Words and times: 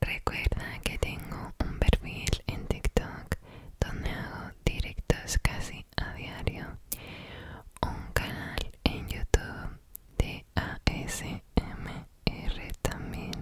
Recuerda 0.00 0.78
que 0.84 0.96
tengo 0.98 1.52
un 1.58 1.78
perfil 1.80 2.30
en 2.46 2.64
TikTok 2.68 3.36
donde 3.80 4.10
hago 4.10 4.52
directos 4.64 5.38
casi 5.42 5.84
a 5.96 6.14
diario. 6.14 6.78
Un 7.82 8.12
canal 8.12 8.58
en 8.84 9.08
YouTube 9.08 9.80
de 10.18 10.44
ASMR 10.54 11.42
también 12.80 13.32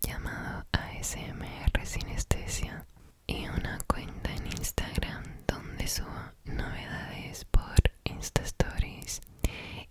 llamado 0.00 0.66
ASMR 0.72 1.86
Sinestesia 1.86 2.84
y 3.28 3.46
una 3.46 3.78
cuenta 3.86 4.34
en 4.34 4.46
Instagram 4.48 5.22
donde 5.46 5.86
subo 5.86 6.32
novedades 6.46 7.44
por 7.44 7.76
InstaStories 8.02 9.20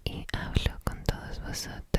y 0.03 0.25
hablo 0.33 0.77
con 0.83 1.01
todos 1.05 1.39
vosotros. 1.39 1.90